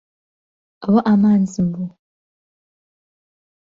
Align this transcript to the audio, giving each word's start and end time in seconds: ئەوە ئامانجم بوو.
ئەوە 0.81 1.01
ئامانجم 1.05 1.67
بوو. 1.73 1.87